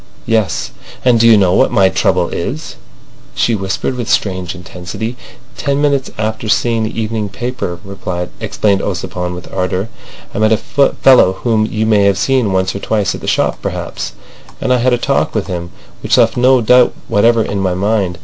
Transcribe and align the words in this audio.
"Yes." 0.25 0.71
"And 1.05 1.19
do 1.19 1.27
you 1.27 1.37
know 1.37 1.53
what 1.53 1.71
my 1.71 1.87
trouble 1.87 2.29
is?" 2.29 2.75
she 3.35 3.53
whispered 3.53 3.95
with 3.95 4.09
strange 4.09 4.55
intensity. 4.55 5.15
"Ten 5.57 5.79
minutes 5.79 6.09
after 6.17 6.49
seeing 6.49 6.81
the 6.83 6.99
evening 6.99 7.29
paper," 7.29 7.77
explained 8.39 8.81
Ossipon 8.81 9.35
with 9.35 9.53
ardour, 9.53 9.89
"I 10.33 10.39
met 10.39 10.53
a 10.53 10.57
fellow 10.57 11.33
whom 11.33 11.67
you 11.67 11.85
may 11.85 12.05
have 12.05 12.17
seen 12.17 12.51
once 12.51 12.73
or 12.73 12.79
twice 12.79 13.13
at 13.13 13.21
the 13.21 13.27
shop 13.27 13.61
perhaps, 13.61 14.13
and 14.59 14.73
I 14.73 14.77
had 14.77 14.91
a 14.91 14.97
talk 14.97 15.35
with 15.35 15.45
him 15.45 15.69
which 16.01 16.17
left 16.17 16.35
no 16.35 16.61
doubt 16.61 16.95
whatever 17.07 17.43
in 17.43 17.59
my 17.59 17.75
mind. 17.75 18.17